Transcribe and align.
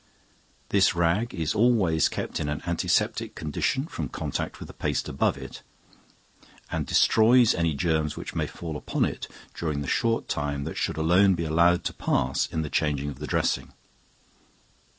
This 0.69 0.95
rag 0.95 1.31
is 1.31 1.53
always 1.53 2.09
kept 2.09 2.39
in 2.39 2.49
an 2.49 2.63
antiseptic 2.65 3.35
condition 3.35 3.85
from 3.85 4.09
contact 4.09 4.57
with 4.59 4.65
the 4.65 4.73
paste 4.73 5.07
above 5.07 5.37
it, 5.37 5.61
and 6.71 6.87
destroys 6.87 7.53
any 7.53 7.75
germs 7.75 8.17
which 8.17 8.33
may 8.33 8.47
fall 8.47 8.77
upon 8.77 9.05
it 9.05 9.27
during 9.53 9.81
the 9.81 9.87
short 9.87 10.27
time 10.27 10.63
that 10.63 10.73
should 10.75 10.97
alone 10.97 11.35
be 11.35 11.45
allowed 11.45 11.83
to 11.83 11.93
pass 11.93 12.47
in 12.47 12.63
the 12.63 12.69
changing 12.71 13.09
of 13.11 13.19
the 13.19 13.27
dressing. 13.27 13.73